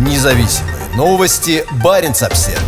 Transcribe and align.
Независимые 0.00 0.88
новости. 0.96 1.62
Барин 1.84 2.12
обсерва 2.12 2.62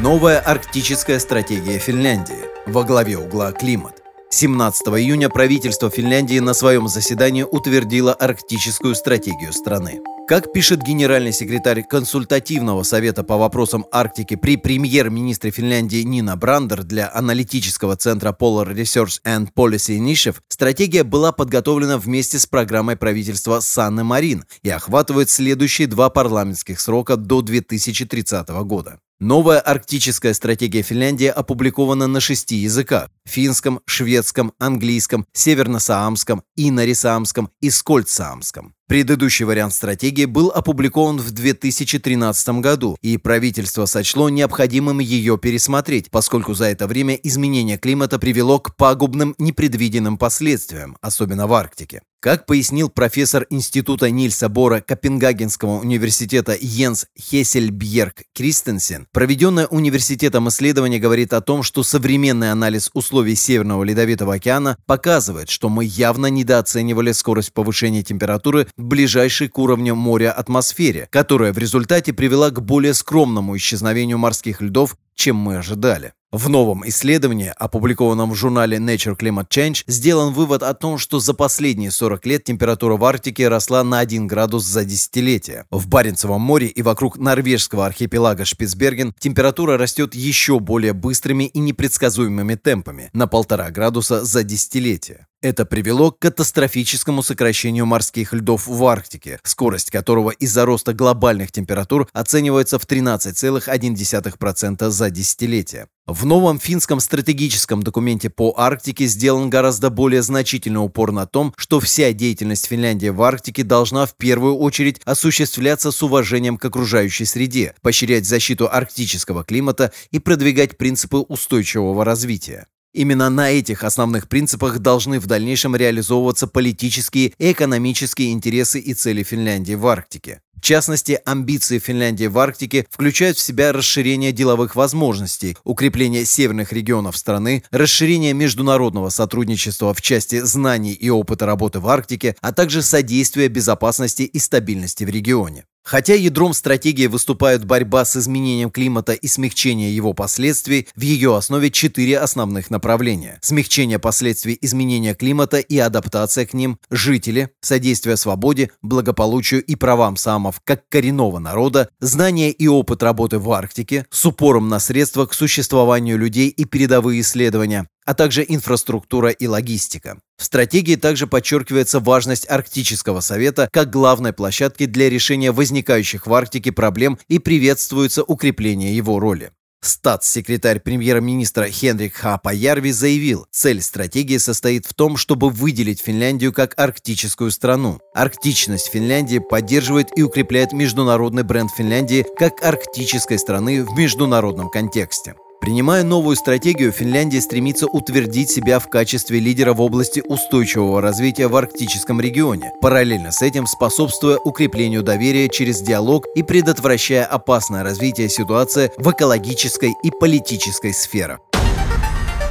Новая 0.00 0.38
арктическая 0.38 1.18
стратегия 1.18 1.80
Финляндии. 1.80 2.36
Во 2.66 2.84
главе 2.84 3.18
угла 3.18 3.50
климат. 3.50 4.00
17 4.30 4.86
июня 4.90 5.28
правительство 5.28 5.90
Финляндии 5.90 6.38
на 6.38 6.54
своем 6.54 6.86
заседании 6.86 7.42
утвердило 7.42 8.14
арктическую 8.14 8.94
стратегию 8.94 9.52
страны. 9.52 9.98
Как 10.30 10.52
пишет 10.52 10.80
генеральный 10.80 11.32
секретарь 11.32 11.82
консультативного 11.82 12.84
совета 12.84 13.24
по 13.24 13.36
вопросам 13.36 13.84
Арктики 13.90 14.36
при 14.36 14.56
премьер-министре 14.56 15.50
Финляндии 15.50 16.02
Нина 16.02 16.36
Брандер 16.36 16.84
для 16.84 17.10
аналитического 17.12 17.96
центра 17.96 18.30
Polar 18.30 18.72
Research 18.72 19.20
and 19.26 19.48
Policy 19.52 19.98
Initiative, 19.98 20.36
стратегия 20.46 21.02
была 21.02 21.32
подготовлена 21.32 21.98
вместе 21.98 22.38
с 22.38 22.46
программой 22.46 22.94
правительства 22.94 23.58
Санны 23.58 24.04
Марин 24.04 24.44
и 24.62 24.70
охватывает 24.70 25.30
следующие 25.30 25.88
два 25.88 26.10
парламентских 26.10 26.78
срока 26.78 27.16
до 27.16 27.42
2030 27.42 28.48
года. 28.50 29.00
Новая 29.18 29.58
арктическая 29.58 30.32
стратегия 30.32 30.82
Финляндии 30.82 31.26
опубликована 31.26 32.06
на 32.06 32.20
шести 32.20 32.54
языках– 32.54 33.10
финском, 33.26 33.80
шведском, 33.84 34.52
английском, 34.60 35.26
северно-саамском, 35.32 36.44
инорисаамском 36.54 37.50
и 37.60 37.68
скольдсаамском. 37.68 38.76
Предыдущий 38.90 39.44
вариант 39.44 39.72
стратегии 39.72 40.24
был 40.24 40.50
опубликован 40.50 41.18
в 41.18 41.30
2013 41.30 42.48
году, 42.60 42.96
и 43.00 43.18
правительство 43.18 43.86
сочло 43.86 44.28
необходимым 44.28 44.98
ее 44.98 45.38
пересмотреть, 45.38 46.10
поскольку 46.10 46.54
за 46.54 46.64
это 46.64 46.88
время 46.88 47.14
изменение 47.14 47.78
климата 47.78 48.18
привело 48.18 48.58
к 48.58 48.74
пагубным 48.74 49.36
непредвиденным 49.38 50.18
последствиям, 50.18 50.96
особенно 51.02 51.46
в 51.46 51.52
Арктике. 51.52 52.02
Как 52.22 52.44
пояснил 52.44 52.90
профессор 52.90 53.46
Института 53.48 54.10
Нильса 54.10 54.50
Бора 54.50 54.82
Копенгагенского 54.82 55.80
университета 55.80 56.54
Йенс 56.60 57.06
Хессельбьерг 57.18 58.24
Кристенсен, 58.34 59.06
проведенное 59.10 59.66
университетом 59.66 60.46
исследование 60.50 61.00
говорит 61.00 61.32
о 61.32 61.40
том, 61.40 61.62
что 61.62 61.82
современный 61.82 62.52
анализ 62.52 62.90
условий 62.92 63.36
Северного 63.36 63.84
Ледовитого 63.84 64.34
океана 64.34 64.76
показывает, 64.84 65.48
что 65.48 65.70
мы 65.70 65.86
явно 65.86 66.26
недооценивали 66.26 67.12
скорость 67.12 67.54
повышения 67.54 68.02
температуры 68.02 68.68
ближайшей 68.76 69.48
к 69.48 69.56
уровню 69.56 69.94
моря 69.94 70.30
атмосфере, 70.30 71.08
которая 71.10 71.54
в 71.54 71.58
результате 71.58 72.12
привела 72.12 72.50
к 72.50 72.60
более 72.60 72.92
скромному 72.92 73.56
исчезновению 73.56 74.18
морских 74.18 74.60
льдов, 74.60 74.94
чем 75.20 75.36
мы 75.36 75.58
ожидали. 75.58 76.14
В 76.32 76.48
новом 76.48 76.88
исследовании, 76.88 77.52
опубликованном 77.56 78.30
в 78.30 78.34
журнале 78.34 78.78
Nature 78.78 79.18
Climate 79.18 79.48
Change, 79.48 79.82
сделан 79.86 80.32
вывод 80.32 80.62
о 80.62 80.72
том, 80.74 80.96
что 80.96 81.20
за 81.20 81.34
последние 81.34 81.90
40 81.90 82.24
лет 82.24 82.44
температура 82.44 82.96
в 82.96 83.04
Арктике 83.04 83.48
росла 83.48 83.84
на 83.84 83.98
1 83.98 84.26
градус 84.26 84.64
за 84.64 84.84
десятилетие. 84.84 85.66
В 85.70 85.88
Баренцевом 85.88 86.40
море 86.40 86.68
и 86.68 86.82
вокруг 86.82 87.18
норвежского 87.18 87.84
архипелага 87.84 88.44
Шпицберген 88.46 89.12
температура 89.18 89.76
растет 89.76 90.14
еще 90.14 90.58
более 90.58 90.94
быстрыми 90.94 91.44
и 91.44 91.58
непредсказуемыми 91.58 92.54
темпами– 92.54 93.10
на 93.12 93.26
полтора 93.26 93.70
градуса 93.70 94.24
за 94.24 94.42
десятилетие. 94.42 95.26
Это 95.42 95.64
привело 95.64 96.10
к 96.10 96.18
катастрофическому 96.18 97.22
сокращению 97.22 97.86
морских 97.86 98.34
льдов 98.34 98.66
в 98.66 98.84
Арктике, 98.84 99.40
скорость 99.42 99.90
которого 99.90 100.32
из-за 100.32 100.66
роста 100.66 100.92
глобальных 100.92 101.50
температур 101.50 102.06
оценивается 102.12 102.78
в 102.78 102.84
13,1% 102.84 104.90
за 104.90 105.10
десятилетие. 105.10 105.86
В 106.06 106.26
новом 106.26 106.58
финском 106.58 107.00
стратегическом 107.00 107.82
документе 107.82 108.28
по 108.28 108.52
Арктике 108.58 109.06
сделан 109.06 109.48
гораздо 109.48 109.88
более 109.88 110.20
значительный 110.20 110.84
упор 110.84 111.10
на 111.10 111.26
том, 111.26 111.54
что 111.56 111.80
вся 111.80 112.12
деятельность 112.12 112.66
Финляндии 112.66 113.08
в 113.08 113.22
Арктике 113.22 113.62
должна 113.62 114.04
в 114.04 114.16
первую 114.16 114.58
очередь 114.58 115.00
осуществляться 115.06 115.90
с 115.90 116.02
уважением 116.02 116.58
к 116.58 116.64
окружающей 116.66 117.24
среде, 117.24 117.74
поощрять 117.80 118.26
защиту 118.26 118.68
арктического 118.70 119.44
климата 119.44 119.90
и 120.10 120.18
продвигать 120.18 120.76
принципы 120.76 121.16
устойчивого 121.16 122.04
развития. 122.04 122.66
Именно 122.92 123.30
на 123.30 123.50
этих 123.50 123.84
основных 123.84 124.28
принципах 124.28 124.80
должны 124.80 125.20
в 125.20 125.26
дальнейшем 125.26 125.76
реализовываться 125.76 126.48
политические 126.48 127.32
и 127.38 127.52
экономические 127.52 128.32
интересы 128.32 128.80
и 128.80 128.94
цели 128.94 129.22
Финляндии 129.22 129.74
в 129.74 129.86
Арктике. 129.86 130.40
В 130.60 130.62
частности, 130.62 131.18
амбиции 131.24 131.78
Финляндии 131.78 132.26
в 132.26 132.38
Арктике 132.38 132.86
включают 132.90 133.38
в 133.38 133.40
себя 133.40 133.72
расширение 133.72 134.30
деловых 134.30 134.76
возможностей, 134.76 135.56
укрепление 135.64 136.26
северных 136.26 136.74
регионов 136.74 137.16
страны, 137.16 137.64
расширение 137.70 138.34
международного 138.34 139.08
сотрудничества 139.08 139.94
в 139.94 140.02
части 140.02 140.40
знаний 140.40 140.92
и 140.92 141.08
опыта 141.08 141.46
работы 141.46 141.80
в 141.80 141.88
Арктике, 141.88 142.36
а 142.42 142.52
также 142.52 142.82
содействие 142.82 143.48
безопасности 143.48 144.24
и 144.24 144.38
стабильности 144.38 145.04
в 145.04 145.08
регионе. 145.08 145.64
Хотя 145.82 146.14
ядром 146.14 146.52
стратегии 146.52 147.06
выступает 147.06 147.64
борьба 147.64 148.04
с 148.04 148.16
изменением 148.16 148.70
климата 148.70 149.12
и 149.12 149.26
смягчение 149.26 149.94
его 149.94 150.12
последствий, 150.12 150.86
в 150.94 151.00
ее 151.00 151.36
основе 151.36 151.70
четыре 151.70 152.18
основных 152.18 152.70
направления. 152.70 153.38
Смягчение 153.42 153.98
последствий 153.98 154.58
изменения 154.60 155.14
климата 155.14 155.58
и 155.58 155.78
адаптация 155.78 156.46
к 156.46 156.52
ним, 156.52 156.78
жители, 156.90 157.50
содействие 157.60 158.16
свободе, 158.16 158.70
благополучию 158.82 159.64
и 159.64 159.74
правам 159.74 160.16
самов 160.50 160.60
как 160.64 160.88
коренного 160.88 161.38
народа, 161.38 161.88
знания 162.00 162.50
и 162.50 162.68
опыт 162.68 163.02
работы 163.02 163.38
в 163.38 163.50
Арктике 163.50 164.06
с 164.10 164.26
упором 164.26 164.68
на 164.68 164.80
средства 164.80 165.26
к 165.26 165.34
существованию 165.34 166.18
людей 166.18 166.48
и 166.48 166.64
передовые 166.64 167.20
исследования, 167.20 167.86
а 168.04 168.14
также 168.14 168.44
инфраструктура 168.46 169.30
и 169.30 169.46
логистика. 169.46 170.18
В 170.36 170.44
стратегии 170.44 170.96
также 170.96 171.26
подчеркивается 171.26 172.00
важность 172.00 172.50
Арктического 172.50 173.20
совета 173.20 173.68
как 173.72 173.90
главной 173.90 174.32
площадки 174.32 174.86
для 174.86 175.08
решения 175.08 175.52
возникающих 175.52 176.26
в 176.26 176.34
Арктике 176.34 176.72
проблем 176.72 177.18
и 177.28 177.38
приветствуется 177.38 178.22
укрепление 178.22 178.96
его 178.96 179.20
роли. 179.20 179.50
Статс-секретарь 179.82 180.80
премьер-министра 180.80 181.64
Хенрик 181.64 182.14
Хапаярви 182.14 182.92
заявил, 182.92 183.46
цель 183.50 183.80
стратегии 183.80 184.36
состоит 184.36 184.84
в 184.86 184.92
том, 184.92 185.16
чтобы 185.16 185.48
выделить 185.48 186.00
Финляндию 186.00 186.52
как 186.52 186.78
арктическую 186.78 187.50
страну. 187.50 188.00
Арктичность 188.14 188.90
Финляндии 188.90 189.38
поддерживает 189.38 190.08
и 190.16 190.22
укрепляет 190.22 190.72
международный 190.72 191.44
бренд 191.44 191.70
Финляндии 191.70 192.26
как 192.36 192.62
арктической 192.62 193.38
страны 193.38 193.84
в 193.84 193.96
международном 193.96 194.68
контексте. 194.68 195.34
Принимая 195.60 196.04
новую 196.04 196.36
стратегию, 196.36 196.90
Финляндия 196.90 197.42
стремится 197.42 197.86
утвердить 197.86 198.50
себя 198.50 198.78
в 198.78 198.88
качестве 198.88 199.40
лидера 199.40 199.74
в 199.74 199.82
области 199.82 200.22
устойчивого 200.26 201.02
развития 201.02 201.48
в 201.48 201.56
арктическом 201.56 202.18
регионе, 202.18 202.72
параллельно 202.80 203.30
с 203.30 203.42
этим 203.42 203.66
способствуя 203.66 204.38
укреплению 204.38 205.02
доверия 205.02 205.50
через 205.50 205.82
диалог 205.82 206.24
и 206.34 206.42
предотвращая 206.42 207.26
опасное 207.26 207.82
развитие 207.82 208.30
ситуации 208.30 208.90
в 208.96 209.10
экологической 209.10 209.92
и 210.02 210.10
политической 210.10 210.94
сферах. 210.94 211.40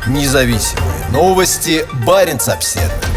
Независимые 0.07 1.07
новости. 1.11 1.85
Барин 2.05 2.37
обседный. 2.45 3.08